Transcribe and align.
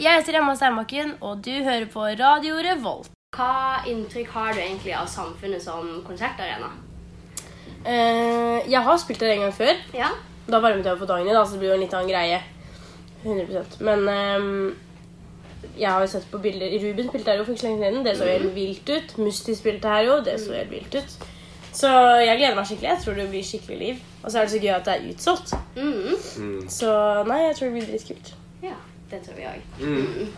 jeg 0.00 0.20
heter 0.20 0.38
Emma 0.40 0.54
Steinbakken, 0.56 1.14
og 1.20 1.42
du 1.44 1.52
hører 1.64 1.86
på 1.92 2.04
Radio 2.20 2.60
Revolt. 2.64 3.10
Hva 3.36 3.82
inntrykk 3.86 4.30
har 4.34 4.54
du 4.56 4.60
egentlig 4.60 4.94
av 4.96 5.06
samfunnet 5.10 5.62
som 5.62 6.00
konsertarena? 6.06 6.70
Eh, 7.84 8.70
jeg 8.70 8.82
har 8.84 8.98
spilt 9.00 9.20
der 9.22 9.34
en 9.36 9.44
gang 9.46 9.54
før. 9.54 9.76
Ja. 9.94 10.08
Da 10.50 10.58
varmet 10.60 10.84
jeg 10.84 10.92
opp 10.96 11.02
for 11.04 11.10
Dagny, 11.10 11.30
da, 11.32 11.44
så 11.46 11.54
det 11.54 11.62
blir 11.62 11.70
jo 11.70 11.76
en 11.78 11.84
litt 11.84 11.94
annen 11.94 12.10
greie. 12.10 12.40
100% 13.22 13.82
Men 13.84 14.06
ehm, 14.08 14.74
jeg 15.76 15.90
har 15.92 16.00
jo 16.00 16.08
sett 16.08 16.24
på 16.32 16.40
bilder 16.40 16.72
Ruben 16.80 17.10
spilte 17.10 17.30
her 17.30 17.42
jo 17.42 17.44
for 17.44 17.52
ikke 17.54 17.62
så 17.66 17.68
lenge 17.68 17.84
siden. 17.84 18.04
Det 18.06 18.16
så 18.18 18.28
helt 18.30 18.54
vilt 18.56 18.90
ut. 18.90 19.16
Musti 19.20 19.56
spilte 19.58 19.92
her 19.92 20.06
jo. 20.08 20.20
Det 20.24 20.38
så 20.40 20.56
helt 20.56 20.72
vilt 20.72 20.96
ut. 20.96 21.16
Så 21.76 21.88
jeg 22.24 22.38
gleder 22.40 22.56
meg 22.56 22.66
skikkelig. 22.66 22.88
Jeg 22.90 23.02
tror 23.04 23.18
det 23.20 23.28
blir 23.30 23.46
skikkelig 23.46 23.78
liv. 23.78 24.04
Og 24.24 24.30
så 24.30 24.40
er 24.40 24.48
det 24.48 24.54
så 24.56 24.62
gøy 24.64 24.72
at 24.74 24.88
det 24.88 24.94
er 24.96 25.10
utsolgt. 25.12 25.52
Mhm. 25.76 26.16
Mm. 26.40 26.62
Så 26.72 26.94
nei, 27.28 27.42
jeg 27.46 27.56
tror 27.56 27.68
det 27.68 27.74
blir 27.76 27.90
dritkult. 27.92 28.32
ja. 28.64 28.78
Det 29.10 29.22
tror 29.24 29.38
vi 29.38 29.46
òg. 29.50 29.62
Mm. 29.80 30.28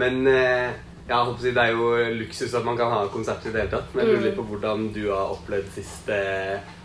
Men 0.00 0.22
eh, 0.30 0.70
ja, 1.08 1.20
håper 1.22 1.52
det 1.54 1.62
er 1.62 1.74
jo 1.76 1.90
luksus 2.16 2.54
at 2.56 2.64
man 2.66 2.78
kan 2.78 2.90
ha 2.90 3.04
konsert 3.12 3.44
i 3.46 3.52
det 3.52 3.64
hele 3.64 3.74
tatt. 3.76 3.92
Men 3.94 4.02
jeg 4.02 4.14
lurer 4.14 4.26
litt 4.30 4.38
på 4.38 4.46
hvordan 4.48 4.88
du 4.94 5.04
har 5.10 5.36
opplevd 5.36 5.68
siste 5.76 6.16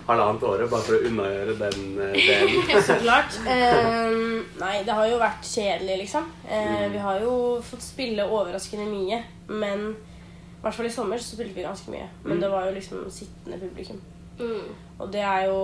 halvannet 0.06 0.44
året, 0.44 0.70
bare 0.70 0.86
for 0.86 0.98
å 0.98 1.10
unnagjøre 1.10 1.56
den 1.62 1.82
eh, 2.04 2.20
delen. 2.20 2.70
Så 2.88 3.00
klart. 3.02 3.40
Um, 3.46 4.44
nei, 4.60 4.76
det 4.86 4.96
har 4.98 5.10
jo 5.10 5.20
vært 5.22 5.48
kjedelig, 5.48 5.98
liksom. 6.04 6.30
Uh, 6.46 6.86
vi 6.94 7.02
har 7.02 7.22
jo 7.24 7.36
fått 7.66 7.86
spille 7.86 8.28
overraskende 8.28 8.90
mye. 8.92 9.22
Men 9.50 9.92
i 9.94 10.64
hvert 10.64 10.78
fall 10.78 10.90
i 10.90 10.94
sommer 10.94 11.22
så 11.22 11.34
spilte 11.34 11.58
vi 11.58 11.66
ganske 11.66 11.94
mye. 11.94 12.10
Men 12.28 12.44
det 12.44 12.52
var 12.52 12.68
jo 12.68 12.76
liksom 12.78 13.08
sittende 13.14 13.58
publikum. 13.62 14.02
Mm. 14.42 14.70
Og 15.02 15.10
det 15.14 15.24
er 15.26 15.48
jo 15.50 15.62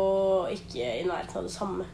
ikke 0.54 0.82
i 0.82 1.06
nærheten 1.06 1.42
av 1.42 1.46
det 1.46 1.54
samme. 1.54 1.86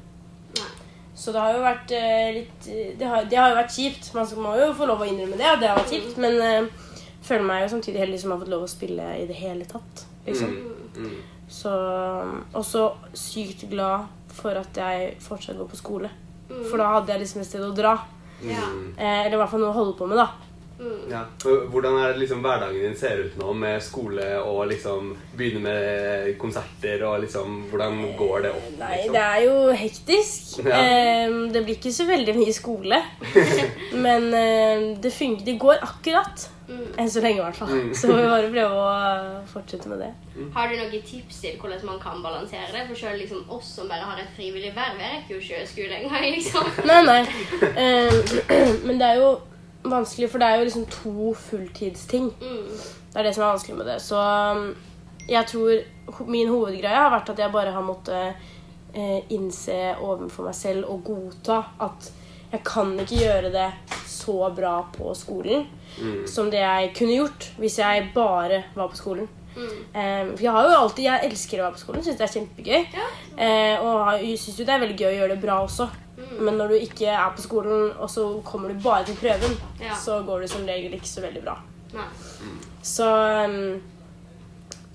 Så 1.15 1.33
det 1.33 1.41
har 1.43 1.53
jo 1.53 1.61
vært 1.61 1.91
eh, 1.93 2.29
litt 2.39 2.69
det 2.97 3.05
har, 3.05 3.27
det 3.29 3.37
har 3.37 3.51
jo 3.51 3.59
vært 3.59 3.75
kjipt. 3.75 4.09
Man 4.17 4.31
må 4.41 4.55
jo 4.57 4.71
få 4.77 4.87
lov 4.89 5.03
å 5.03 5.09
innrømme 5.09 5.37
det, 5.37 5.51
og 5.51 5.61
det 5.61 5.69
har 5.69 5.77
vært 5.77 5.93
kjipt. 5.93 6.17
Men 6.21 6.39
uh, 6.41 6.89
føler 7.23 7.45
meg 7.47 7.63
jo 7.63 7.69
samtidig 7.75 8.01
heldig 8.01 8.23
som 8.23 8.33
har 8.33 8.41
fått 8.41 8.51
lov 8.53 8.65
å 8.65 8.71
spille 8.71 9.11
i 9.21 9.27
det 9.29 9.37
hele 9.37 9.67
tatt. 9.69 10.07
Liksom. 10.25 10.57
Mm. 10.57 11.05
Mm. 11.05 11.13
Så 11.53 11.71
også 12.57 12.87
sykt 13.17 13.67
glad 13.69 14.09
for 14.33 14.57
at 14.57 14.77
jeg 14.77 15.13
fortsatt 15.21 15.59
går 15.59 15.69
på 15.69 15.79
skole. 15.79 16.09
For 16.49 16.81
da 16.81 16.89
hadde 16.95 17.13
jeg 17.13 17.23
liksom 17.23 17.43
et 17.43 17.49
sted 17.49 17.63
å 17.65 17.73
dra. 17.75 17.93
Ja. 18.43 18.65
Eh, 18.97 19.25
eller 19.25 19.37
i 19.37 19.41
hvert 19.41 19.51
fall 19.53 19.63
noe 19.63 19.71
å 19.71 19.77
holde 19.77 19.95
på 19.97 20.07
med, 20.09 20.19
da. 20.19 20.42
Mm. 20.79 21.11
Ja. 21.11 21.21
Hvordan 21.69 21.97
er 22.01 22.07
det 22.13 22.23
liksom 22.23 22.41
hverdagen 22.41 22.81
din 22.81 22.95
ser 22.97 23.21
ut 23.27 23.35
nå 23.37 23.53
med 23.53 23.81
skole 23.85 24.25
og 24.41 24.65
liksom 24.71 25.11
begynne 25.37 25.61
med 25.61 26.31
konserter 26.41 27.03
og 27.07 27.21
liksom 27.21 27.59
Hvordan 27.69 27.99
går 28.17 28.47
det 28.47 28.53
opp? 28.55 28.71
Nei, 28.79 28.95
liksom? 28.97 29.13
det 29.13 29.23
er 29.27 29.43
jo 29.45 29.59
hektisk. 29.83 30.41
Ja. 30.73 30.79
Eh, 30.79 31.33
det 31.53 31.61
blir 31.65 31.75
ikke 31.75 31.91
så 31.93 32.05
veldig 32.07 32.33
mye 32.37 32.53
skole. 32.55 32.97
Men 34.05 34.27
eh, 34.33 34.83
det 35.03 35.11
funker. 35.13 35.45
Det 35.45 35.57
går 35.59 35.83
akkurat. 35.83 36.47
Mm. 36.67 36.85
Enn 36.97 37.09
så 37.11 37.21
lenge, 37.21 37.41
i 37.41 37.43
hvert 37.43 37.57
fall. 37.57 37.73
Mm. 37.73 37.93
Så 37.97 38.07
vi 38.07 38.23
bare 38.23 38.51
prøve 38.53 38.79
å 38.79 39.41
fortsette 39.51 39.91
med 39.91 39.99
det. 40.05 40.11
Har 40.55 40.71
du 40.71 40.77
noen 40.79 41.03
tips 41.05 41.41
til 41.43 41.57
hvordan 41.59 41.83
man 41.85 41.99
kan 42.01 42.23
balansere 42.23 42.71
det? 42.71 42.85
For 42.89 43.01
selv 43.03 43.19
liksom 43.21 43.43
oss 43.51 43.73
som 43.75 43.91
bare 43.91 44.07
har 44.07 44.21
et 44.23 44.31
frivillig 44.37 44.71
verv, 44.75 45.01
er 45.01 45.19
ikke 45.19 45.37
jo 45.37 45.43
sjøskole 45.49 45.65
skole 45.73 45.99
engang. 45.99 46.29
liksom. 46.37 46.69
Nei, 46.87 47.01
nei. 47.09 47.21
Eh, 47.73 48.37
men 48.87 49.01
det 49.01 49.09
er 49.11 49.19
jo 49.21 49.33
vanskelig, 49.83 50.29
for 50.31 50.39
det 50.41 50.47
er 50.47 50.57
jo 50.61 50.65
liksom 50.69 50.85
to 50.91 51.33
fulltidsting. 51.35 52.31
Mm. 52.41 52.81
Det 53.13 53.19
er 53.19 53.27
det 53.27 53.35
som 53.35 53.43
er 53.43 53.53
vanskelig 53.53 53.77
med 53.77 53.89
det. 53.91 53.99
Så 54.01 54.17
um, 54.17 54.65
jeg 55.29 55.47
tror 55.47 56.27
min 56.27 56.51
hovedgreie 56.51 56.99
har 56.99 57.11
vært 57.13 57.29
at 57.33 57.39
jeg 57.39 57.51
bare 57.53 57.71
har 57.71 57.85
måttet 57.85 58.35
eh, 58.93 59.21
innse 59.33 59.95
overfor 60.01 60.49
meg 60.49 60.55
selv 60.57 60.89
og 60.91 61.03
godta 61.07 61.61
at 61.83 62.11
jeg 62.53 62.61
kan 62.67 62.91
ikke 62.99 63.21
gjøre 63.23 63.53
det 63.53 63.69
så 64.07 64.49
bra 64.55 64.81
på 64.93 65.13
skolen 65.17 65.65
Mm. 65.93 66.27
som 66.27 66.47
det 66.49 66.57
jeg 66.57 66.87
kunne 66.97 67.13
gjort 67.19 67.51
hvis 67.61 67.75
jeg 67.77 68.07
bare 68.15 68.63
var 68.73 68.87
på 68.89 68.97
skolen. 68.97 69.27
Mm. 69.53 69.81
Eh, 69.93 70.31
for 70.31 70.41
jeg 70.41 70.51
har 70.55 70.65
jo 70.65 70.77
alltid, 70.79 71.03
jeg 71.05 71.27
elsker 71.27 71.59
å 71.59 71.65
være 71.67 71.75
på 71.75 71.81
skolen, 71.83 72.05
syns 72.05 72.17
det 72.17 72.25
er 72.25 72.31
kjempegøy. 72.33 72.87
Ja. 72.95 73.09
Eh, 73.37 73.83
og 73.83 74.23
syns 74.41 74.57
jo 74.57 74.65
det 74.65 74.73
er 74.73 74.81
veldig 74.81 74.97
gøy 74.97 75.09
å 75.11 75.19
gjøre 75.19 75.35
det 75.35 75.43
bra 75.43 75.59
også. 75.61 75.85
Men 76.39 76.57
når 76.57 76.67
du 76.73 76.75
ikke 76.81 77.07
er 77.13 77.31
på 77.35 77.41
skolen, 77.45 77.91
og 77.97 78.09
så 78.09 78.25
kommer 78.45 78.69
du 78.73 78.79
bare 78.83 79.05
til 79.05 79.15
prøven, 79.21 79.57
Ja. 79.81 79.95
så 79.95 80.21
går 80.25 80.41
det 80.45 80.49
som 80.49 80.65
regel 80.67 80.93
ikke 80.93 81.07
så 81.09 81.21
veldig 81.21 81.43
bra. 81.45 81.57
Nei. 81.93 82.07
Så 82.83 83.07
um, 83.45 83.81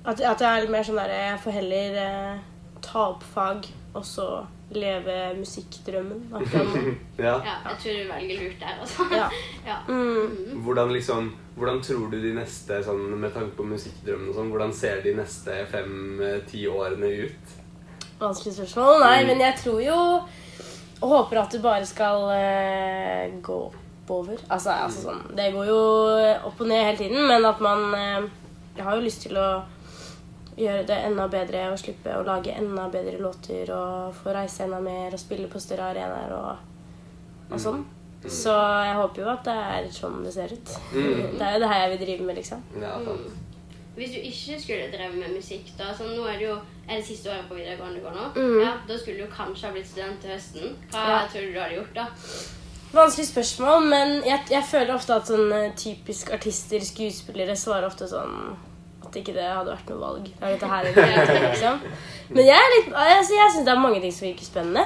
at, 0.04 0.20
at 0.20 0.40
jeg 0.40 0.48
er 0.48 0.60
litt 0.64 0.70
mer 0.72 0.82
sånn 0.86 0.98
der 0.98 1.12
Jeg 1.14 1.40
får 1.44 1.54
heller 1.58 1.98
eh, 2.02 2.38
ta 2.84 3.04
opp 3.12 3.22
fag 3.34 3.66
og 3.94 4.04
så 4.06 4.26
leve 4.70 5.14
musikkdrømmen. 5.38 6.26
Ja. 7.18 7.34
Ja, 7.42 7.54
jeg 7.64 7.78
tror 7.82 7.94
du 7.96 8.10
velger 8.12 8.42
lurt 8.42 8.60
der, 8.60 8.74
altså. 8.82 9.06
Ja. 9.12 9.28
Ja. 9.70 9.78
Mm. 9.88 10.60
Hvordan, 10.64 10.92
liksom, 10.92 11.30
hvordan 11.56 11.80
tror 11.82 12.10
du 12.12 12.18
de 12.22 12.34
neste, 12.36 12.82
sånn, 12.84 13.06
med 13.20 13.32
tanke 13.34 13.56
på 13.56 13.64
musikkdrømmen 13.68 14.28
og 14.30 14.36
sånn, 14.36 14.50
hvordan 14.52 14.74
ser 14.76 15.00
de 15.06 15.14
neste 15.18 15.56
fem-ti 15.72 16.66
årene 16.68 17.10
ut? 17.24 17.56
Vanskelig 18.20 18.54
spørsmål. 18.58 19.00
Nei, 19.06 19.24
men 19.30 19.40
jeg 19.46 19.56
tror 19.62 19.80
jo 19.82 19.98
Og 20.98 21.12
håper 21.12 21.42
at 21.42 21.52
det 21.54 21.62
bare 21.62 21.86
skal 21.86 22.24
eh, 22.34 23.36
gå 23.44 23.58
oppover. 24.08 24.40
Altså, 24.48 24.70
altså 24.72 25.08
sånn 25.08 25.24
Det 25.36 25.50
går 25.54 25.68
jo 25.68 25.80
opp 26.48 26.62
og 26.62 26.70
ned 26.70 26.84
hele 26.84 26.98
tiden, 26.98 27.26
men 27.28 27.44
at 27.44 27.60
man 27.60 27.84
eh, 27.94 28.30
Jeg 28.78 28.86
har 28.86 28.96
jo 28.96 29.04
lyst 29.04 29.26
til 29.26 29.36
å 29.38 29.48
gjøre 30.58 30.86
det 30.88 30.96
enda 31.06 31.28
bedre 31.30 31.68
og 31.70 31.78
slippe 31.78 32.16
å 32.18 32.24
lage 32.26 32.56
enda 32.58 32.88
bedre 32.90 33.20
låter 33.22 33.68
og 33.70 34.16
få 34.18 34.32
reise 34.34 34.64
enda 34.64 34.80
mer 34.82 35.14
og 35.14 35.20
spille 35.22 35.46
på 35.50 35.60
større 35.62 35.92
arenaer 35.92 36.32
og, 36.34 36.64
og 37.52 37.62
sånn. 37.62 37.84
Så 38.26 38.50
jeg 38.50 38.96
håper 38.98 39.22
jo 39.22 39.28
at 39.30 39.44
det 39.46 39.54
er 39.54 39.86
sånn 39.94 40.24
det 40.24 40.32
ser 40.34 40.50
ut. 40.50 40.72
Mm. 40.90 41.36
Det 41.38 41.44
er 41.46 41.54
jo 41.54 41.60
det 41.62 41.68
her 41.70 41.84
jeg 41.84 41.92
vil 41.92 42.02
drive 42.02 42.26
med, 42.26 42.40
liksom. 42.40 42.64
Ja, 42.82 42.96
sant. 43.06 43.28
Hvis 43.94 44.16
du 44.16 44.18
ikke 44.18 44.58
skulle 44.64 44.90
drevet 44.90 45.14
med 45.20 45.36
musikk, 45.38 45.70
da 45.78 45.92
så 45.94 46.10
Nå 46.10 46.26
er 46.26 46.42
det 46.42 46.48
jo 46.48 46.56
er 46.88 46.96
det 46.96 47.06
siste 47.06 47.30
året 47.30 47.48
på 47.48 47.54
videregående 47.58 47.98
du 48.00 48.04
går 48.06 48.14
nå. 48.16 48.28
Mm. 48.36 48.60
Ja, 48.64 48.72
Da 48.88 48.98
skulle 48.98 49.26
du 49.26 49.32
kanskje 49.32 49.66
ha 49.66 49.72
blitt 49.72 49.86
student 49.90 50.20
til 50.22 50.30
høsten. 50.30 50.76
Hva 50.90 51.08
Ja. 51.08 51.18
tror 51.32 51.40
du 51.46 51.52
du 51.52 51.60
hadde 51.60 51.74
gjort 51.74 51.94
da? 51.94 52.06
Vanskelig 52.92 53.26
spørsmål, 53.28 53.82
men 53.90 54.22
jeg, 54.24 54.40
jeg 54.50 54.64
føler 54.70 54.94
ofte 54.94 55.14
at 55.14 55.26
sånn 55.28 55.52
eh, 55.52 55.72
typisk 55.76 56.30
artister, 56.32 56.80
skuespillere, 56.80 57.56
svarer 57.56 57.86
ofte 57.86 58.08
sånn 58.08 58.56
at 59.08 59.18
ikke 59.20 59.34
det 59.36 59.44
hadde 59.44 59.72
vært 59.72 59.90
noe 59.92 60.00
valg. 60.00 60.24
Det 60.28 60.46
er 60.46 60.54
dette 60.54 60.70
her 60.70 60.88
eller 60.88 61.12
det, 61.12 61.38
liksom. 61.44 61.80
Men 62.36 62.44
jeg, 62.44 62.72
litt, 62.74 62.88
altså, 62.92 63.36
jeg 63.38 63.52
syns 63.54 63.66
det 63.66 63.72
er 63.72 63.80
mange 63.80 64.00
ting 64.02 64.12
som 64.14 64.26
virker 64.28 64.48
spennende. 64.48 64.84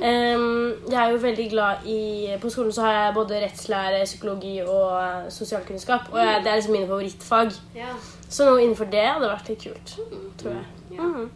Um, 0.00 0.90
jeg 0.90 0.98
er 1.02 1.10
jo 1.12 1.18
veldig 1.22 1.46
glad 1.50 1.86
i 1.90 2.00
På 2.40 2.50
skolen 2.52 2.72
så 2.72 2.84
har 2.86 2.92
jeg 2.94 3.14
både 3.16 3.40
rettslære, 3.42 4.04
psykologi 4.04 4.54
og 4.62 4.92
eh, 5.00 5.26
sosialkunnskap. 5.34 6.12
Og 6.12 6.20
jeg, 6.20 6.44
det 6.44 6.52
er 6.52 6.60
liksom 6.60 6.76
mine 6.76 6.90
favorittfag. 6.90 7.58
Ja, 7.76 7.96
Så 8.28 8.46
noe 8.46 8.62
innenfor 8.62 8.88
det 8.92 9.02
hadde 9.08 9.32
vært 9.32 9.50
litt 9.50 9.66
kult, 9.66 9.96
tror 10.38 10.56
jeg. 10.56 10.70
spennende. 10.96 11.26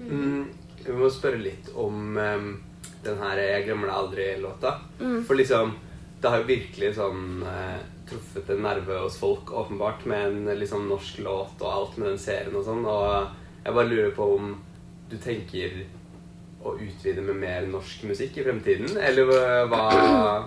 Mm, 0.00 0.48
vi 0.86 0.96
må 0.96 1.12
spørre 1.12 1.40
litt 1.42 1.68
om 1.76 2.16
um, 2.16 2.50
den 3.04 3.18
her 3.20 3.38
'Jeg 3.38 3.64
glemmer 3.68 3.90
deg 3.90 3.96
aldri'-låta. 3.96 4.74
Mm. 5.00 5.24
For 5.26 5.34
liksom, 5.34 5.74
det 6.22 6.30
har 6.30 6.40
jo 6.40 6.48
virkelig 6.48 6.94
sånn 6.96 7.42
eh, 7.48 7.80
truffet 8.10 8.50
en 8.52 8.64
nerve 8.66 8.98
hos 9.04 9.16
folk, 9.20 9.52
åpenbart, 9.52 10.04
med 10.10 10.26
en 10.26 10.58
liksom 10.60 10.88
norsk 10.90 11.22
låt 11.24 11.62
og 11.62 11.70
alt 11.70 11.96
med 12.00 12.12
den 12.12 12.20
serien 12.20 12.56
og 12.58 12.66
sånn. 12.66 12.84
Og 12.84 13.64
jeg 13.64 13.76
bare 13.78 13.90
lurer 13.90 14.12
på 14.16 14.28
om 14.36 14.52
du 15.10 15.16
tenker 15.22 15.80
å 16.60 16.74
utvide 16.76 17.22
med 17.24 17.38
mer 17.40 17.66
norsk 17.70 18.02
musikk 18.08 18.36
i 18.36 18.44
fremtiden? 18.44 18.92
Eller 19.00 19.28
hva, 19.70 19.84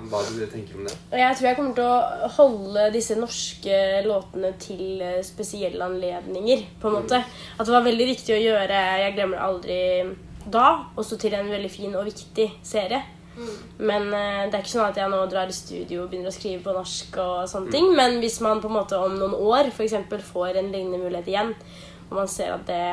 hva 0.10 0.20
du 0.30 0.44
tenker 0.52 0.78
om 0.78 0.86
det? 0.86 0.94
Jeg 1.18 1.38
tror 1.40 1.48
jeg 1.48 1.58
kommer 1.58 1.78
til 1.78 1.88
å 1.90 2.30
holde 2.36 2.84
disse 2.94 3.18
norske 3.18 3.80
låtene 4.06 4.54
til 4.62 5.02
eh, 5.02 5.24
spesielle 5.26 5.88
anledninger. 5.88 6.68
på 6.82 6.92
en 6.92 7.00
måte. 7.00 7.24
At 7.58 7.66
det 7.66 7.74
var 7.74 7.88
veldig 7.88 8.08
viktig 8.14 8.36
å 8.36 8.44
gjøre 8.44 8.84
'Jeg 9.02 9.16
glemmer 9.18 9.40
det 9.40 9.48
aldri' 9.48 10.16
da, 10.44 10.86
også 11.00 11.18
til 11.18 11.34
en 11.34 11.50
veldig 11.50 11.72
fin 11.72 11.96
og 11.96 12.06
viktig 12.06 12.50
serie. 12.64 13.02
Men 13.80 14.10
eh, 14.14 14.44
det 14.50 14.58
er 14.58 14.62
ikke 14.62 14.74
sånn 14.76 14.86
at 14.90 15.00
jeg 15.00 15.10
nå 15.10 15.24
drar 15.32 15.50
i 15.50 15.56
studio 15.56 16.04
og 16.04 16.12
begynner 16.12 16.30
å 16.30 16.36
skrive 16.36 16.62
på 16.66 16.76
norsk. 16.76 17.18
og 17.24 17.50
sånne 17.50 17.74
ting. 17.74 17.90
Men 17.98 18.20
hvis 18.22 18.40
man 18.46 18.62
på 18.62 18.70
en 18.70 18.78
måte 18.78 19.00
om 19.00 19.16
noen 19.18 19.34
år 19.34 19.72
for 19.74 19.86
eksempel, 19.88 20.22
får 20.22 20.60
en 20.62 20.72
lignende 20.74 21.02
mulighet 21.02 21.32
igjen, 21.34 21.54
og 22.10 22.16
man 22.22 22.30
ser 22.30 22.54
at 22.54 22.68
det 22.70 22.86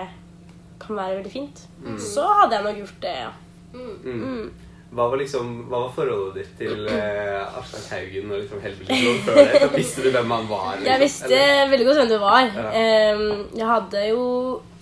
kan 0.81 0.97
være 0.97 1.19
veldig 1.21 1.33
fint, 1.33 1.63
så 2.01 2.25
hadde 2.41 2.57
jeg 2.57 2.65
nok 2.65 2.83
gjort 2.85 3.01
det, 3.05 3.15
ja. 3.21 3.31
Mm. 3.75 4.51
Hva 4.91 5.05
var 5.07 5.21
liksom, 5.21 5.51
hva 5.71 5.85
var 5.85 5.93
forholdet 5.95 6.41
ditt 6.41 6.55
til 6.59 6.89
eh, 6.91 7.59
Aslak 7.61 7.85
Haugen 7.93 8.33
og 8.33 8.41
liksom 8.41 8.63
Helvelig 8.65 9.21
før 9.27 9.37
det? 9.39 9.61
Så 9.63 9.69
visste 9.77 10.03
du 10.03 10.09
hvem 10.17 10.33
han 10.35 10.49
var? 10.51 10.73
liksom, 10.73 10.89
Jeg 10.89 11.01
visste 11.05 11.29
eller? 11.37 11.69
veldig 11.71 11.87
godt 11.87 12.01
hvem 12.01 12.09
du 12.11 12.19
var. 12.25 12.49
Ja. 12.57 13.15
Um, 13.15 13.45
jeg 13.61 13.69
hadde 13.71 14.03
jo 14.09 14.25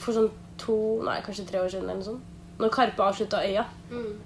for 0.01 0.17
sånn 0.17 0.31
to, 0.59 0.79
nei 1.05 1.19
kanskje 1.27 1.45
tre 1.51 1.61
år 1.61 1.69
siden 1.69 1.85
eller 1.85 2.01
noe 2.01 2.09
sånt, 2.09 2.25
når 2.59 2.73
Karpe 2.75 3.05
avslutta 3.05 3.43
Øya, 3.47 3.65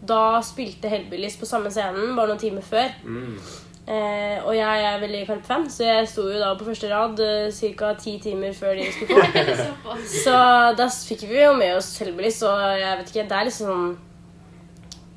da 0.09 0.41
spilte 0.45 0.89
Hellbillies 0.89 1.37
på 1.37 1.49
samme 1.49 1.71
scenen 1.71 2.17
bare 2.17 2.33
noen 2.33 2.41
timer 2.41 2.65
før. 2.65 2.89
Mm. 3.05 3.37
Eh, 3.83 4.39
og 4.47 4.55
jeg 4.55 4.85
er 4.87 5.01
veldig 5.03 5.25
Karpe-fan, 5.27 5.65
så 5.71 5.89
jeg 5.89 6.07
sto 6.09 6.29
jo 6.31 6.39
da 6.39 6.53
på 6.55 6.69
første 6.69 6.87
rad 6.87 7.19
uh, 7.19 7.75
ca. 7.79 7.89
ti 7.99 8.15
timer 8.23 8.55
før 8.55 8.79
de 8.79 8.87
skulle 8.95 9.27
på. 9.85 9.97
Så 10.07 10.37
da 10.79 10.87
fikk 10.87 11.27
vi 11.27 11.43
jo 11.43 11.53
med 11.59 11.77
oss 11.77 11.97
Hellbillies, 11.99 12.43
og 12.47 12.63
jeg 12.79 13.01
vet 13.01 13.11
ikke, 13.11 13.29
det 13.29 13.39
er 13.39 13.49
liksom 13.51 13.73
sånn 13.73 13.89
eh, 13.91 14.12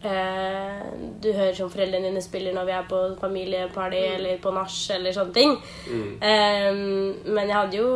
du 0.06 1.30
hører 1.34 1.54
som 1.57 1.69
foreldrene 1.72 2.12
dine 2.12 2.22
spiller 2.24 2.54
når 2.56 2.68
vi 2.68 2.74
er 2.78 2.90
på 2.90 3.00
familieparty 3.22 4.02
eller 4.16 4.42
på 4.44 4.54
nach 4.56 4.75
eller 4.96 5.16
sånne 5.16 5.36
ting. 5.36 5.56
Mm. 5.90 6.12
Eh, 6.30 7.31
men 7.31 7.50
jeg 7.50 7.57
hadde 7.57 7.80
jo 7.80 7.88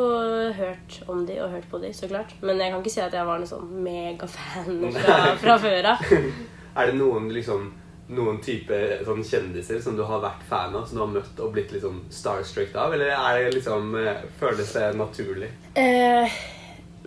hørt 0.59 1.01
om 1.07 1.25
de 1.27 1.39
og 1.43 1.53
hørt 1.53 1.67
på 1.71 1.81
de, 1.83 1.93
så 1.93 2.09
klart. 2.09 2.33
Men 2.41 2.61
jeg 2.61 2.71
kan 2.71 2.81
ikke 2.81 2.95
si 2.95 3.03
at 3.03 3.13
jeg 3.17 3.27
var 3.27 3.41
noen 3.41 3.51
sånn 3.51 3.69
megafan 3.85 4.87
fra, 4.97 5.19
fra 5.41 5.59
før 5.61 5.93
av. 5.95 6.09
Er 6.79 6.91
det 6.91 6.99
noen 6.99 7.31
liksom 7.33 7.71
noen 8.15 8.39
type 8.41 8.77
sånn 9.05 9.21
kjendiser 9.25 9.81
som 9.83 9.97
du 9.97 10.03
har 10.07 10.21
vært 10.23 10.45
fan 10.49 10.73
av, 10.77 10.87
som 10.89 10.97
du 10.97 11.03
har 11.03 11.11
møtt 11.11 11.41
og 11.43 11.51
blitt 11.53 11.73
liksom 11.75 12.01
starstruck 12.13 12.73
av? 12.73 12.95
Eller 12.95 13.13
er 13.13 13.43
det 13.43 13.57
liksom 13.59 13.93
eh, 13.99 14.23
føles 14.39 14.71
det 14.73 14.87
naturlig? 14.97 15.51
Eh, 15.77 16.39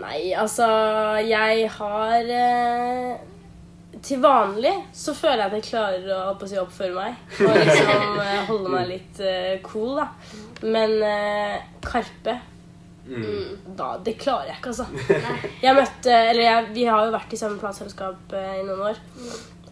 nei, 0.03 0.19
altså 0.39 0.69
Jeg 1.27 1.71
har 1.79 2.35
eh, 2.39 3.32
Til 4.03 4.23
vanlig 4.23 4.73
så 4.99 5.15
føler 5.15 5.45
jeg 5.45 5.47
at 5.47 5.57
jeg 5.59 5.67
klarer 5.69 6.09
å 6.17 6.23
å 6.35 6.47
si, 6.51 6.57
oppføre 6.59 6.95
meg. 6.97 7.21
Og 7.39 7.53
liksom 7.55 8.17
eh, 8.25 8.41
holde 8.49 8.73
meg 8.73 8.89
litt 8.91 9.21
uh, 9.23 9.53
cool, 9.67 10.01
da. 10.01 10.09
Men 10.63 10.97
uh, 11.03 11.61
Karpe 11.85 12.41
Mm. 13.03 13.59
da, 13.75 13.97
Det 13.99 14.13
klarer 14.15 14.53
jeg 14.53 14.61
ikke, 14.61 14.71
altså. 14.71 14.85
Jeg 15.65 15.75
møtte 15.75 16.13
Eller 16.15 16.43
jeg, 16.45 16.67
vi 16.71 16.85
har 16.87 17.03
jo 17.03 17.11
vært 17.11 17.33
i 17.35 17.39
samme 17.41 17.59
plateselskap 17.59 18.31
uh, 18.31 18.53
i 18.61 18.63
noen 18.63 18.85
år. 18.93 19.01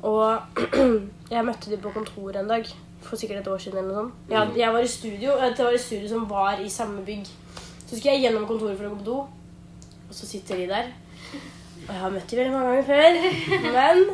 Og 0.02 0.58
jeg 1.30 1.44
møtte 1.46 1.70
de 1.70 1.78
på 1.78 1.92
kontoret 1.94 2.40
en 2.40 2.50
dag. 2.50 2.66
For 3.06 3.16
sikkert 3.20 3.44
et 3.44 3.52
år 3.52 3.62
siden. 3.62 3.78
eller 3.78 3.92
noe 3.92 4.00
sånt. 4.08 4.32
Jeg, 4.32 4.56
jeg 4.60 4.74
var 4.74 4.82
i 4.82 4.90
studio, 4.90 5.36
Det 5.46 5.64
var 5.64 5.78
et 5.78 5.84
studio 5.84 6.08
som 6.10 6.26
var 6.30 6.58
i 6.58 6.68
samme 6.68 7.04
bygg. 7.06 7.30
Så 7.86 7.96
skulle 7.96 8.16
jeg 8.16 8.26
gjennom 8.26 8.48
kontoret 8.50 8.76
for 8.78 8.86
å 8.86 8.92
gå 8.92 8.98
på 9.00 9.06
do, 9.06 9.20
og 10.08 10.14
så 10.14 10.26
sitter 10.26 10.60
de 10.60 10.66
der. 10.70 10.90
Og 11.86 11.94
jeg 11.94 12.02
har 12.04 12.12
møtt 12.14 12.30
dem 12.30 12.38
veldig 12.40 12.52
mange 12.54 12.68
ganger 12.70 12.86
før. 12.90 13.72
Men 13.76 14.04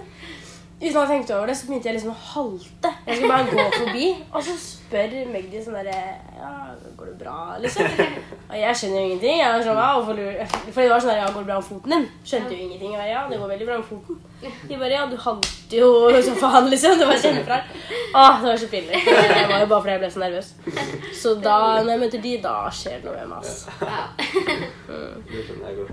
uten 0.76 0.96
å 0.96 1.02
ha 1.02 1.08
tenkt 1.08 1.30
over 1.32 1.48
det, 1.48 1.56
så 1.56 1.66
begynte 1.68 1.88
jeg 1.88 1.96
liksom 1.96 2.12
å 2.12 2.22
halte. 2.34 2.90
Jeg 3.06 3.16
skulle 3.16 3.32
bare 3.32 3.48
gå 3.50 3.64
forbi, 3.74 4.08
og 4.30 4.42
så 4.44 4.56
spør 4.60 5.14
Magdi 5.32 5.60
sånn 5.64 5.76
derre 5.78 5.96
Ja, 6.36 6.50
går 6.98 7.08
det 7.10 7.14
bra, 7.22 7.36
liksom? 7.62 7.88
Og 8.46 8.56
jeg 8.60 8.78
skjønner 8.78 9.00
jo 9.00 9.06
ingenting. 9.08 9.40
Jeg 9.40 9.48
er 9.48 9.64
sånn, 9.66 9.80
ja, 9.80 9.88
For 10.04 10.82
det 10.82 10.90
var 10.92 11.02
sånn 11.02 11.10
der, 11.10 11.22
ja, 11.22 11.30
går 11.32 11.42
det 11.42 11.48
bra 11.48 11.56
med 11.58 11.68
foten 11.70 11.94
din? 11.96 12.06
Skjønte 12.28 12.52
jo 12.54 12.66
ingenting. 12.68 12.92
Jeg 12.94 13.10
ja, 13.10 13.24
det 13.30 13.40
går 13.40 13.52
veldig 13.54 13.68
bra 13.70 13.78
med 13.80 13.88
foten. 13.88 14.20
De 14.68 14.76
bare, 14.76 14.92
ja, 14.92 15.06
du 15.10 15.16
halter 15.24 15.80
jo 15.80 15.90
som 16.28 16.38
faen, 16.44 16.70
liksom. 16.70 17.00
Det 17.00 17.08
var 17.08 17.24
kjemperart. 17.24 17.74
Å, 18.12 18.26
det 18.44 18.52
var 18.52 18.62
så 18.62 18.70
pinlig. 18.76 19.02
Det 19.08 19.48
var 19.50 19.64
jo 19.64 19.72
bare 19.72 19.80
fordi 19.80 19.96
jeg 19.96 20.04
ble 20.04 20.12
så 20.14 20.22
nervøs. 20.22 20.52
Så 21.22 21.34
da, 21.40 21.58
når 21.80 21.92
jeg 21.94 22.04
møter 22.04 22.24
de, 22.28 22.36
da 22.46 22.54
skjer 22.82 23.00
det 23.00 23.08
noe 23.08 23.16
med 23.16 23.32
meg, 23.32 23.38
ass. 23.42 23.66
Ja. 23.80 24.06
Det 25.26 25.42
jeg. 25.64 25.90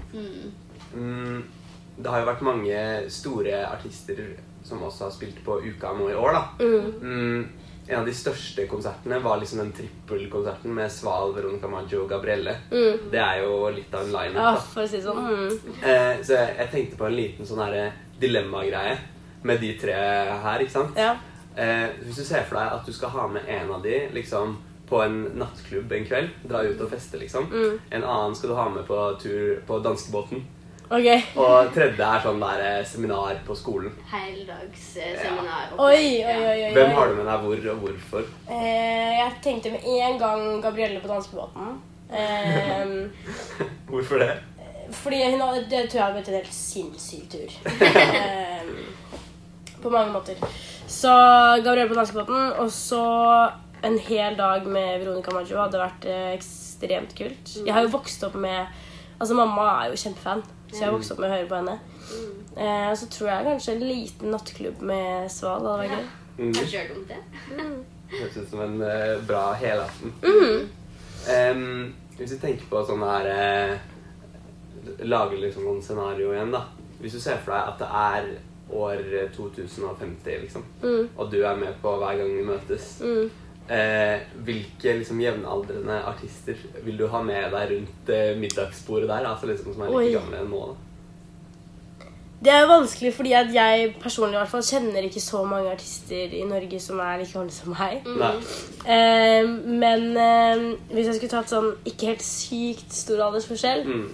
Mm. 0.94 1.44
Det 1.98 2.10
har 2.10 2.24
jo 2.24 2.30
vært 2.32 2.46
mange 2.46 2.80
store 3.14 3.60
artister 3.68 4.24
som 4.64 4.82
også 4.84 5.08
har 5.08 5.14
spilt 5.14 5.44
på 5.46 5.60
Uka 5.62 5.92
nå 5.98 6.10
i 6.10 6.16
år, 6.18 6.38
da. 6.38 6.44
Mm. 6.64 6.88
Mm, 7.02 7.74
en 7.88 8.00
av 8.00 8.08
de 8.08 8.14
største 8.16 8.66
konsertene 8.72 9.20
var 9.24 9.42
liksom 9.42 9.60
den 9.60 9.74
trippelkonserten 9.76 10.72
med 10.74 10.92
Sval, 10.92 11.34
Veronica 11.36 11.68
Maggio 11.68 12.06
og 12.06 12.10
Gabrielle. 12.14 12.56
Mm. 12.72 13.10
Det 13.12 13.20
er 13.20 13.44
jo 13.44 13.58
litt 13.76 13.94
av 13.94 14.08
en 14.08 14.16
line-up. 14.16 14.64
for 14.72 14.86
å 14.86 14.88
si 14.90 15.02
sånn. 15.04 15.20
Mm. 15.20 15.76
Eh, 15.84 16.24
så 16.24 16.40
jeg, 16.40 16.56
jeg 16.62 16.72
tenkte 16.72 17.02
på 17.02 17.10
en 17.10 17.18
liten 17.18 17.50
sånn 17.50 17.64
her 17.66 17.92
dilemmagreie 18.22 18.98
med 19.44 19.60
de 19.60 19.74
tre 19.80 19.94
her, 19.94 20.64
ikke 20.64 20.78
sant? 20.78 20.98
Ja. 20.98 21.18
Eh, 21.56 21.90
hvis 22.06 22.22
du 22.22 22.26
ser 22.26 22.48
for 22.48 22.58
deg 22.58 22.78
at 22.80 22.88
du 22.88 22.96
skal 22.96 23.12
ha 23.14 23.28
med 23.30 23.50
en 23.52 23.76
av 23.76 23.84
de 23.84 24.08
liksom 24.16 24.56
på 24.90 25.02
en 25.04 25.20
nattklubb 25.40 25.92
en 25.92 26.08
kveld, 26.08 26.34
dra 26.48 26.64
ut 26.64 26.82
og 26.82 26.92
feste, 26.92 27.20
liksom. 27.20 27.48
Mm. 27.52 27.78
En 27.98 28.04
annen 28.04 28.36
skal 28.38 28.52
du 28.52 28.56
ha 28.58 28.68
med 28.70 28.86
på 28.88 29.00
tur 29.22 29.62
på 29.68 29.80
danskebåten. 29.84 30.44
Ok. 30.90 31.08
Og 31.40 31.70
tredje 31.74 32.06
er 32.06 32.22
sånn 32.24 32.42
der 32.44 32.64
eh, 32.68 32.86
seminar 32.86 33.40
på 33.48 33.56
skolen. 33.58 33.94
Heldagsseminar. 34.12 35.72
Oi, 35.80 36.22
oi, 36.22 36.38
oi, 36.38 36.60
oi. 36.68 36.72
Hvem 36.76 36.92
har 36.98 37.10
du 37.10 37.18
med 37.20 37.30
deg 37.30 37.46
hvor, 37.48 37.68
og 37.74 37.86
hvorfor? 37.86 38.28
Eh, 38.52 39.14
jeg 39.20 39.36
tenkte 39.46 39.72
med 39.74 39.88
en 39.96 40.20
gang 40.22 40.46
Gabrielle 40.64 41.02
på 41.04 41.12
danskebåten. 41.12 41.76
Eh, 42.14 42.98
Hvorfor 43.92 44.22
det? 44.22 44.34
fordi 44.94 45.24
hun 45.32 45.42
hadde, 45.42 45.64
det 45.72 45.88
tror 45.90 45.98
jeg 45.98 46.04
hadde 46.04 46.18
blitt 46.20 46.28
en 46.30 46.36
helt 46.38 46.54
sinnssyk 46.54 47.30
tur. 47.32 47.50
Eh, 48.14 49.80
på 49.84 49.90
mange 49.92 50.14
måter. 50.14 50.38
Så 50.88 51.12
Gabrielle 51.64 51.90
på 51.90 51.98
danskebåten, 51.98 52.54
og 52.62 52.70
så 52.72 53.02
en 53.84 53.98
hel 54.00 54.38
dag 54.38 54.68
med 54.68 55.02
Veronica 55.02 55.34
Maggio 55.36 55.60
hadde 55.60 55.82
vært 55.82 56.06
eh, 56.08 56.30
ekstremt 56.38 57.16
kult. 57.18 57.56
Jeg 57.66 57.74
har 57.76 57.84
jo 57.84 57.92
vokst 57.98 58.24
opp 58.28 58.38
med 58.40 58.66
Altså, 59.20 59.36
mamma 59.38 59.66
er 59.84 59.92
jo 59.92 60.00
kjempefan, 60.02 60.42
så 60.74 60.80
jeg 60.82 60.88
har 60.90 60.96
vokst 60.98 61.12
opp 61.14 61.20
med 61.24 61.30
å 61.30 61.34
høre 61.38 61.48
på 61.50 61.56
henne. 61.62 61.80
Eh, 62.58 62.90
og 62.92 62.98
så 62.98 63.08
tror 63.14 63.30
jeg 63.30 63.46
kanskje 63.48 63.74
en 63.76 63.88
liten 63.88 64.32
nattklubb 64.34 64.82
med 64.90 65.32
Sval 65.32 65.66
hadde 65.66 65.80
vært 65.84 65.98
gøy. 65.98 66.06
Mm. 66.38 66.54
Hørt 66.60 66.94
om 66.98 67.04
det. 67.10 67.20
Høres 68.14 68.38
ut 68.38 68.50
som 68.50 68.62
en 68.62 68.76
uh, 68.82 69.22
bra 69.28 69.44
helaften. 69.58 70.14
Mm. 70.22 70.70
Um, 71.34 71.94
hvis 72.18 72.34
vi 72.36 72.40
tenker 72.42 72.66
på 72.70 72.82
sånn 72.86 73.02
her 73.06 73.30
uh, 73.32 73.78
Lager 75.08 75.40
liksom 75.40 75.64
noen 75.64 75.82
scenario 75.82 76.34
igjen, 76.34 76.52
da. 76.54 76.66
Hvis 77.00 77.16
du 77.16 77.22
ser 77.24 77.38
for 77.44 77.54
deg 77.56 77.70
at 77.72 77.80
det 77.80 77.88
er 78.04 78.28
år 78.74 79.02
2050, 79.36 80.42
liksom, 80.44 80.66
Mm. 80.84 81.08
og 81.18 81.32
du 81.32 81.38
er 81.46 81.56
med 81.56 81.74
på 81.82 81.94
hver 82.02 82.18
gang 82.20 82.34
vi 82.36 82.44
møtes, 82.48 83.00
Mm. 83.02 83.30
Eh, 83.70 84.20
hvilke 84.46 84.98
liksom 85.00 85.22
jevnaldrende 85.24 86.00
artister 86.10 86.56
vil 86.84 86.98
du 87.00 87.08
ha 87.08 87.22
med 87.24 87.52
deg 87.54 87.70
rundt 87.76 88.10
eh, 88.10 88.34
middagsbordet 88.40 89.08
der? 89.10 89.28
Altså 89.30 89.48
liksom 89.52 89.74
som 89.74 89.86
er 89.88 89.94
like 89.94 90.18
gamle 90.20 90.42
nå, 90.50 90.64
da? 90.72 90.80
Det 92.44 92.52
er 92.52 92.60
jo 92.66 92.68
vanskelig 92.74 93.14
fordi 93.16 93.32
at 93.40 93.54
jeg 93.56 93.94
personlig 94.04 94.36
i 94.36 94.40
hvert 94.42 94.50
fall 94.52 94.66
kjenner 94.68 95.06
ikke 95.08 95.22
så 95.24 95.46
mange 95.48 95.70
artister 95.72 96.34
i 96.36 96.42
Norge 96.44 96.80
som 96.84 97.00
er 97.00 97.22
like 97.22 97.32
gamle 97.32 97.52
som 97.56 97.72
meg. 97.72 98.02
Mm. 98.04 98.42
Eh, 98.84 99.48
men 99.80 100.04
eh, 100.20 100.66
hvis 100.92 101.08
jeg 101.08 101.16
skulle 101.22 101.32
tatt 101.38 101.54
sånn 101.54 101.70
ikke 101.88 102.10
helt 102.12 102.26
sykt 102.28 102.92
stor 102.92 103.24
aldersforskjell 103.30 103.86
Mm. 103.88 104.10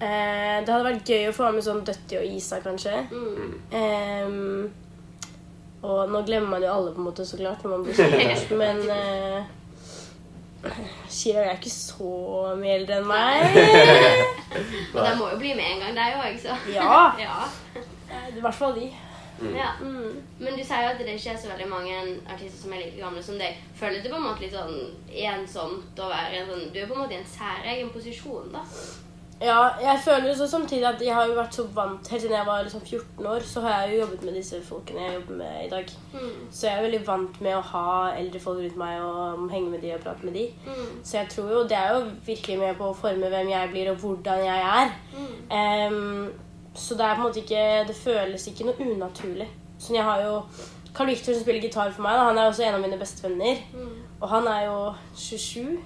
eh, 0.00 0.58
Det 0.60 0.68
hadde 0.74 0.84
vært 0.90 1.08
gøy 1.08 1.24
å 1.30 1.32
få 1.38 1.48
med 1.56 1.64
sånn 1.64 1.80
Døtti 1.88 2.18
og 2.20 2.28
Isa, 2.36 2.60
kanskje. 2.60 3.00
Mm. 3.16 4.68
Og 5.82 6.10
nå 6.10 6.22
glemmer 6.26 6.56
man 6.56 6.64
jo 6.64 6.72
alle, 6.72 6.92
på 6.92 7.02
en 7.02 7.06
måte, 7.06 7.26
så 7.26 7.38
klart, 7.38 7.62
når 7.62 7.70
man 7.70 7.84
blir 7.86 7.94
stort, 7.98 8.56
men 8.58 8.80
uh, 8.90 9.46
Shira 11.08 11.44
er 11.44 11.58
ikke 11.58 11.70
så 11.70 12.12
mye 12.58 12.78
eldre 12.80 12.98
enn 12.98 13.06
meg. 13.06 13.44
Og 14.94 14.98
de 15.04 15.12
må 15.20 15.28
jo 15.32 15.38
bli 15.38 15.52
med 15.54 15.74
en 15.74 15.84
gang, 15.84 15.98
de 15.98 16.08
òg, 16.18 16.40
så. 16.42 16.56
Ja. 16.74 17.02
ja. 17.26 17.36
Eh, 17.78 18.32
I 18.36 18.42
hvert 18.42 18.58
fall 18.58 18.74
de. 18.80 18.88
ja. 19.54 19.70
Mm. 19.78 20.16
Men 20.40 20.56
du 20.58 20.64
sier 20.64 20.82
jo 20.82 20.94
at 20.96 20.98
det 20.98 21.14
ikke 21.14 21.36
er 21.36 21.38
så 21.38 21.52
veldig 21.52 21.68
mange 21.70 21.98
artister 22.26 22.58
som 22.64 22.74
er 22.74 22.82
like 22.82 22.98
gamle 22.98 23.22
som 23.22 23.38
deg. 23.38 23.60
Føler 23.78 24.02
du 24.02 24.10
på 24.10 24.18
en 24.18 24.26
måte 24.26 24.42
litt 24.42 24.56
sånn 24.56 24.80
ensomt 25.28 26.02
å 26.02 26.08
være 26.10 26.40
en 26.40 26.50
sånn 26.50 26.64
Du 26.74 26.80
er 26.82 26.90
på 26.90 26.96
en 26.96 27.04
måte 27.04 27.14
i 27.14 27.20
en 27.20 27.30
særegen 27.36 27.94
posisjon, 27.94 28.50
da. 28.56 28.64
Ja, 29.40 29.68
jeg 29.78 30.00
føler 30.04 30.34
så 30.34 30.46
samtidig 30.50 30.86
at 30.88 31.02
jeg 31.04 31.14
har 31.14 31.28
jo 31.30 31.36
vært 31.38 31.54
så 31.54 31.62
vant 31.74 32.08
Helt 32.10 32.22
siden 32.22 32.34
jeg 32.34 32.46
var 32.46 32.62
liksom 32.62 32.80
14 32.80 33.26
år, 33.26 33.44
så 33.46 33.60
har 33.60 33.82
jeg 33.82 33.92
jo 33.92 34.00
jobbet 34.00 34.24
med 34.26 34.34
disse 34.34 34.58
folkene 34.66 35.04
jeg 35.04 35.14
jobber 35.14 35.36
med 35.38 35.66
i 35.66 35.68
dag. 35.70 35.92
Mm. 36.12 36.32
Så 36.50 36.66
jeg 36.66 36.78
er 36.78 36.82
veldig 36.82 37.00
vant 37.06 37.38
med 37.46 37.54
å 37.54 37.66
ha 37.70 37.92
eldre 38.18 38.40
folk 38.42 38.58
rundt 38.64 38.80
meg 38.80 39.02
og 39.04 39.44
henge 39.52 39.70
med 39.70 39.84
de 39.84 39.92
og 39.94 40.02
prate 40.02 40.26
med 40.26 40.34
de. 40.34 40.48
Mm. 40.66 40.88
Så 41.04 41.20
jeg 41.20 41.30
tror 41.34 41.52
jo 41.54 41.60
det 41.70 41.78
er 41.78 41.94
jo 41.94 42.00
virkelig 42.26 42.58
med 42.58 42.80
på 42.80 42.88
å 42.90 42.96
forme 42.98 43.30
hvem 43.30 43.52
jeg 43.52 43.70
blir 43.74 43.92
og 43.92 44.02
hvordan 44.02 44.42
jeg 44.48 44.64
er. 44.72 44.90
Mm. 45.14 45.30
Um, 45.94 46.74
så 46.78 46.94
det 46.98 47.06
er 47.06 47.14
på 47.14 47.22
en 47.22 47.26
måte 47.26 47.40
ikke 47.42 47.62
Det 47.88 47.94
føles 47.96 48.46
ikke 48.46 48.66
noe 48.66 48.90
unaturlig. 48.90 49.48
Så 49.78 49.94
jeg 49.94 50.04
har 50.04 50.22
jo 50.22 50.42
Carl 50.94 51.10
Victor 51.12 51.32
som 51.32 51.42
spiller 51.42 51.62
gitar 51.62 51.92
for 51.94 52.02
meg. 52.02 52.18
Da. 52.18 52.26
Han 52.30 52.38
er 52.38 52.50
også 52.50 52.66
en 52.66 52.74
av 52.74 52.82
mine 52.82 52.98
beste 52.98 53.22
venner. 53.22 53.62
Mm. 53.70 53.94
Og 54.20 54.28
han 54.28 54.50
er 54.50 54.64
jo 54.66 54.78
27. 55.14 55.78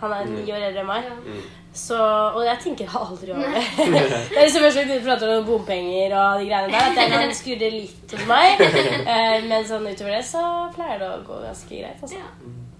Han 0.00 0.12
er 0.12 0.26
ni 0.28 0.42
år 0.50 0.66
eldre 0.66 0.82
enn 0.82 0.90
meg. 0.90 1.06
Ja. 1.06 1.36
Mm. 1.76 1.80
Så, 1.82 1.96
og 2.32 2.40
jeg 2.46 2.58
tenker 2.62 2.92
aldri 2.96 3.32
over 3.34 3.52
det. 3.52 3.64
det 3.76 4.38
er 4.38 4.46
liksom 4.46 4.62
først 4.64 4.78
når 4.80 4.92
vi 4.94 5.04
prater 5.04 5.32
om 5.34 5.44
bompenger 5.44 6.14
og 6.16 6.40
de 6.40 6.48
greiene 6.48 6.72
der, 6.72 6.86
at 6.88 7.00
jeg 7.02 7.12
kan 7.12 7.34
skurre 7.36 7.70
litt 7.74 8.14
hos 8.16 8.28
meg. 8.30 8.62
Eh, 9.06 9.44
men 9.46 9.64
sånn 9.68 9.84
utover 9.86 10.16
det 10.16 10.22
så 10.26 10.40
pleier 10.74 10.98
det 11.00 11.08
å 11.08 11.20
gå 11.24 11.36
ganske 11.42 11.68
greit. 11.68 12.00
Altså. 12.02 12.18
ja. 12.18 12.30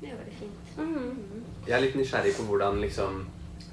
Det 0.00 0.10
er 0.10 0.16
det 0.24 0.34
fint. 0.38 0.72
-hmm. 0.76 1.42
Jeg 1.66 1.76
er 1.76 1.82
litt 1.84 1.96
nysgjerrig 1.98 2.32
på 2.36 2.46
hvordan 2.48 2.80
liksom 2.80 3.26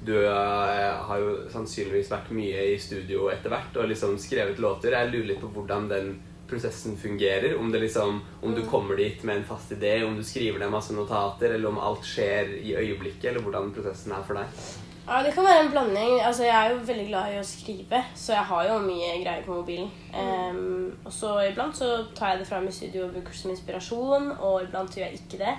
Du 0.06 0.14
eh, 0.26 0.94
har 1.08 1.18
jo 1.18 1.48
sannsynligvis 1.52 2.10
vært 2.10 2.30
mye 2.30 2.64
i 2.74 2.78
studio 2.78 3.30
etter 3.32 3.48
hvert 3.48 3.76
og 3.76 3.88
liksom 3.88 4.18
skrevet 4.18 4.58
låter. 4.58 4.92
Jeg 4.92 5.10
lurer 5.10 5.26
litt 5.26 5.40
på 5.40 5.48
hvordan 5.48 5.88
den 5.88 6.22
prosessen 6.48 6.96
fungerer. 6.96 7.56
Om, 7.56 7.72
det 7.72 7.80
liksom, 7.80 8.20
om 8.42 8.54
du 8.54 8.62
kommer 8.66 8.96
dit 8.96 9.22
med 9.22 9.36
en 9.36 9.44
fast 9.44 9.72
idé, 9.72 10.04
om 10.04 10.16
du 10.16 10.24
skriver 10.24 10.58
ned 10.58 10.70
masse 10.70 10.92
notater, 10.92 11.54
eller 11.54 11.68
om 11.68 11.78
alt 11.78 12.04
skjer 12.04 12.52
i 12.60 12.76
øyeblikket, 12.76 13.30
eller 13.30 13.40
hvordan 13.40 13.72
prosessen 13.72 14.12
er 14.12 14.26
for 14.26 14.34
deg. 14.34 14.60
Ja, 15.06 15.22
Det 15.22 15.34
kan 15.34 15.44
være 15.44 15.64
en 15.64 15.70
blanding. 15.70 16.20
Altså, 16.24 16.44
Jeg 16.44 16.66
er 16.66 16.70
jo 16.70 16.78
veldig 16.86 17.06
glad 17.08 17.32
i 17.32 17.38
å 17.40 17.44
skrive, 17.44 18.00
så 18.16 18.32
jeg 18.32 18.44
har 18.50 18.68
jo 18.68 18.78
mye 18.78 19.10
greier 19.24 19.42
på 19.44 19.52
mobilen. 19.58 19.90
Em, 20.14 20.96
og 21.04 21.12
så 21.12 21.34
iblant 21.50 21.76
så 21.76 22.06
tar 22.16 22.28
jeg 22.32 22.38
det 22.38 22.48
fram 22.48 22.68
i 22.68 22.72
studio 22.72 23.04
og 23.04 23.12
bruker 23.12 23.34
det 23.34 23.40
som 23.42 23.50
inspirasjon, 23.50 24.30
og 24.40 24.62
iblant 24.62 24.96
gjør 24.96 25.04
jeg 25.10 25.20
ikke 25.20 25.42
det. 25.44 25.54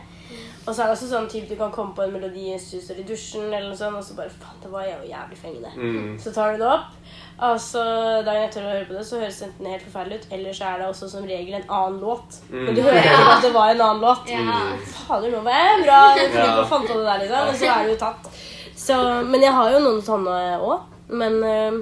Og 0.65 0.73
så 0.73 0.81
er 0.81 0.87
det 0.87 0.95
også 0.95 1.11
sånn 1.11 1.29
typ 1.29 1.49
du 1.49 1.55
kan 1.59 1.71
komme 1.71 1.93
på 1.93 2.01
en 2.07 2.15
melodi 2.15 2.47
i 2.55 2.57
står 2.57 3.03
i 3.03 3.05
dusjen, 3.05 3.53
eller 3.53 3.69
noe 3.69 3.77
sånt, 3.77 3.99
og 4.01 4.03
så 4.03 4.17
bare 4.17 4.33
faen, 4.33 4.57
det 4.63 4.71
var 4.71 4.87
jo 4.89 5.11
jævlig 5.11 5.37
fengende. 5.37 5.71
Mm. 5.77 6.17
Så 6.19 6.33
tar 6.33 6.53
du 6.53 6.63
det 6.63 6.71
opp, 6.71 6.89
Altså, 7.35 7.81
Dagen 8.23 8.45
etter 8.45 8.63
å 8.63 8.69
høre 8.71 8.85
på 8.87 8.93
det, 8.95 9.01
så 9.03 9.17
høres 9.19 9.41
det 9.41 9.49
enten 9.49 9.67
helt 9.67 9.83
forferdelig 9.83 10.21
ut, 10.21 10.27
eller 10.37 10.53
så 10.55 10.69
er 10.69 10.77
det 10.79 10.85
også 10.87 11.09
som 11.11 11.25
regel 11.27 11.57
en 11.57 11.65
annen 11.67 11.97
låt. 11.99 12.37
Men 12.49 12.71
du 12.77 12.79
hører 12.81 13.01
ikke 13.01 13.25
at 13.33 13.43
det 13.43 13.51
var 13.53 13.73
en 13.73 13.81
annen 13.89 14.05
låt. 14.05 14.29
Ja. 14.35 14.61
Fader, 14.95 15.33
nå 15.33 15.41
var 15.43 15.59
jeg 15.59 15.81
bra! 15.83 15.99
Jeg 16.15 16.31
fant 16.71 16.87
på 16.87 16.95
det 16.95 17.03
der, 17.05 17.19
liksom. 17.25 17.49
Og 17.51 17.59
så 17.59 17.67
er 17.73 17.83
det 17.83 17.91
jo 17.91 17.99
tatt. 18.05 18.29
Så, 18.85 18.97
men 19.25 19.41
jeg 19.41 19.53
har 19.55 19.71
jo 19.73 19.81
noen 19.81 20.03
sånne 20.05 20.35
òg. 20.61 20.91
Men 21.15 21.39
eh, 21.45 21.79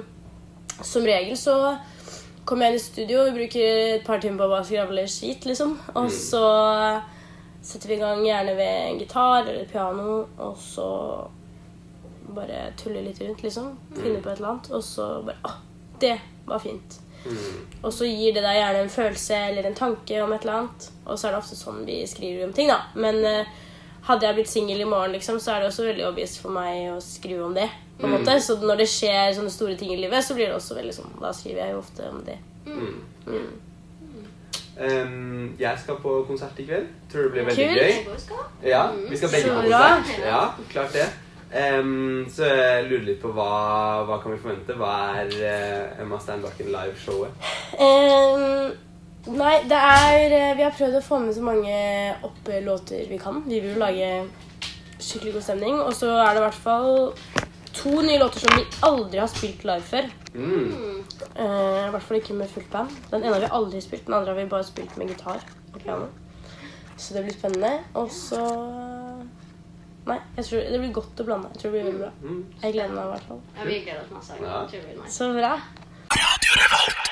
som 0.84 1.04
regel 1.06 1.36
så 1.38 1.56
kommer 2.44 2.66
jeg 2.66 2.74
inn 2.74 2.80
i 2.80 2.84
studio, 2.84 3.24
vi 3.28 3.38
bruker 3.38 3.78
et 3.96 4.06
par 4.06 4.20
timer 4.20 4.42
på 4.42 4.48
å 4.48 4.52
bare 4.52 4.66
skravle 4.68 5.06
skit, 5.08 5.46
liksom. 5.48 5.76
Og 5.96 6.10
så 6.12 6.42
setter 7.64 7.88
vi 7.88 7.96
i 7.96 8.02
gang 8.02 8.20
gjerne 8.24 8.56
ved 8.58 8.74
en 8.90 8.98
gitar 9.00 9.46
eller 9.46 9.64
piano, 9.70 10.18
og 10.44 10.58
så 10.60 10.88
bare 12.34 12.66
tulle 12.80 13.04
litt 13.04 13.20
rundt, 13.24 13.44
liksom. 13.46 13.72
Finne 13.96 14.20
på 14.20 14.32
et 14.32 14.40
eller 14.40 14.54
annet. 14.54 14.70
Og 14.76 14.84
så 14.84 15.08
bare 15.24 15.40
Å, 15.48 15.54
det 16.02 16.18
var 16.48 16.60
fint. 16.60 17.00
Og 17.80 17.92
så 17.96 18.04
gir 18.08 18.34
det 18.36 18.42
deg 18.44 18.58
gjerne 18.58 18.82
en 18.84 18.92
følelse 18.92 19.36
eller 19.48 19.68
en 19.68 19.76
tanke 19.78 20.18
om 20.20 20.32
et 20.34 20.44
eller 20.44 20.58
annet. 20.58 20.88
Og 21.06 21.16
så 21.16 21.28
er 21.28 21.32
det 21.32 21.40
ofte 21.40 21.56
sånn 21.56 21.84
vi 21.88 22.02
skriver 22.08 22.44
om 22.48 22.52
ting, 22.56 22.68
da. 22.68 22.82
Men 23.00 23.20
eh, 23.24 23.54
hadde 24.04 24.26
jeg 24.28 24.36
blitt 24.36 24.50
singel 24.52 24.80
i 24.84 24.88
morgen, 24.88 25.14
liksom, 25.16 25.38
så 25.40 25.54
er 25.54 25.62
det 25.62 25.70
også 25.70 25.86
veldig 25.86 26.06
obvious 26.10 26.36
for 26.40 26.52
meg 26.52 26.90
å 26.92 26.98
skrive 27.00 27.44
om 27.46 27.54
det. 27.56 27.68
på 28.00 28.06
en 28.06 28.16
måte. 28.16 28.34
Så 28.42 28.58
når 28.60 28.82
det 28.82 28.88
skjer 28.90 29.32
sånne 29.36 29.52
store 29.54 29.76
ting 29.80 29.92
i 29.94 30.00
livet, 30.00 30.24
så 30.24 30.34
blir 30.34 30.50
det 30.50 30.56
også 30.56 30.74
veldig 30.74 30.94
sånn 30.96 31.12
Da 31.22 31.30
skriver 31.32 31.60
jeg 31.62 31.72
jo 31.76 31.78
ofte 31.78 32.08
om 32.10 32.24
det. 32.26 32.38
Em, 34.74 35.54
jeg 35.58 35.78
skal 35.78 36.00
på 36.02 36.14
konsert 36.26 36.58
i 36.58 36.66
kveld. 36.66 36.88
Tror 37.12 37.28
det 37.28 37.32
blir 37.36 37.46
veldig 37.46 37.68
Kul. 37.68 37.76
gøy. 37.78 38.70
Ja, 38.70 38.88
vi 39.10 39.16
skal 39.16 39.30
begge 39.30 39.46
Så 39.46 39.54
på 39.54 39.68
konsert. 39.68 40.16
Ja, 40.26 40.42
klart 40.72 40.92
det. 40.98 41.06
Um, 41.54 42.26
så 42.34 42.48
jeg 42.50 42.88
lurer 42.88 43.04
litt 43.06 43.20
på 43.22 43.30
hva, 43.30 44.02
hva 44.08 44.16
kan 44.18 44.32
vi 44.34 44.40
forvente? 44.42 44.74
Hva 44.74 44.94
er 45.20 45.28
uh, 45.38 46.00
Emma 46.02 46.18
Steinbakken 46.18 46.72
live-showet? 46.74 47.30
Eh, 47.78 48.72
nei, 49.32 49.54
det 49.68 49.78
er 49.78 50.34
eh, 50.36 50.56
Vi 50.58 50.64
har 50.66 50.74
prøvd 50.76 50.98
å 50.98 51.04
få 51.04 51.20
med 51.22 51.36
så 51.36 51.44
mange 51.44 51.76
opplåter 52.26 53.06
vi 53.08 53.18
kan. 53.20 53.42
Vi 53.46 53.60
vil 53.60 53.74
jo 53.74 53.82
lage 53.82 54.10
skikkelig 54.98 55.34
god 55.36 55.46
stemning. 55.46 55.78
Og 55.80 55.94
så 55.96 56.10
er 56.18 56.34
det 56.34 56.42
i 56.42 56.46
hvert 56.46 56.62
fall 56.66 56.92
to 57.74 57.94
nye 58.02 58.18
låter 58.18 58.44
som 58.44 58.56
vi 58.56 58.66
aldri 58.86 59.22
har 59.22 59.30
spilt 59.30 59.64
live 59.66 59.86
før. 59.86 60.10
Mm. 60.34 61.00
Uh, 61.38 61.86
I 61.86 61.92
hvert 61.94 62.06
fall 62.06 62.20
ikke 62.20 62.36
med 62.38 62.50
fullt 62.50 62.70
band. 62.72 62.92
Den 63.10 63.24
ene 63.24 63.34
har 63.34 63.46
vi 63.46 63.54
aldri 63.58 63.80
spilt, 63.82 64.06
den 64.06 64.18
andre 64.18 64.34
har 64.34 64.40
vi 64.40 64.50
bare 64.50 64.66
spilt 64.66 64.94
med 65.00 65.10
gitar 65.10 65.42
og 65.72 65.80
piano. 65.80 66.10
Så 66.96 67.16
det 67.16 67.24
blir 67.26 67.34
spennende. 67.34 67.80
Og 67.98 68.12
så 68.14 68.44
Nei, 70.04 70.18
jeg 70.36 70.44
tror 70.44 70.66
det 70.68 70.78
blir 70.82 70.90
godt 70.92 71.20
å 71.22 71.24
blande. 71.24 71.48
Jeg 71.54 71.62
tror 71.62 71.70
det 71.72 71.78
blir 71.78 71.86
veldig 71.86 72.02
bra. 72.02 72.10
Mm. 72.20 72.42
Jeg 72.60 72.74
gleder 72.76 72.92
meg 72.92 73.06
i 73.06 73.12
hvert 73.14 73.30
fall. 73.30 73.40
Ja, 73.56 73.70
vi 73.70 73.78
gleder 73.86 74.02
oss 74.04 74.12
masse. 74.12 74.36
Ja. 74.44 75.08
Så 75.16 75.30
bra. 75.32 75.54
Radio 76.12 76.60
Revolt. 76.60 77.03